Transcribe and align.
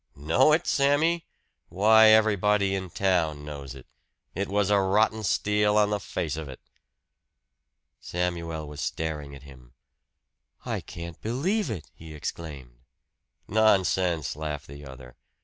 "Know 0.15 0.51
it, 0.51 0.65
Sammy? 0.65 1.27
Why 1.69 2.07
everybody 2.07 2.73
in 2.73 2.89
town 2.89 3.45
knows 3.45 3.75
it. 3.75 3.85
It 4.33 4.47
was 4.47 4.71
a 4.71 4.79
rotten 4.79 5.21
steal, 5.21 5.77
on 5.77 5.91
the 5.91 5.99
face 5.99 6.35
of 6.35 6.49
it." 6.49 6.59
Samuel 7.99 8.67
was 8.67 8.81
staring 8.81 9.35
at 9.35 9.43
him. 9.43 9.73
"I 10.65 10.81
can't 10.81 11.21
believe 11.21 11.69
it!" 11.69 11.87
he 11.93 12.15
exclaimed. 12.15 12.79
"Nonsense!" 13.47 14.35
laughed 14.35 14.65
the 14.65 14.83
other. 14.85 15.17